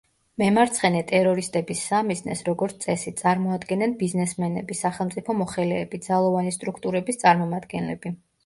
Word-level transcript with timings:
მემარცხენე 0.41 1.01
ტერორისტების 1.11 1.83
სამიზნეს, 1.89 2.41
როგორც 2.47 2.79
წესი, 2.87 3.13
წარმოადგენენ 3.21 3.95
ბიზნესმენები, 4.01 4.79
სახელმწიფო 4.83 5.39
მოხელეები, 5.45 6.01
ძალოვანი 6.11 6.57
სტრუქტურების 6.61 7.25
წარმომადგენლები. 7.27 8.19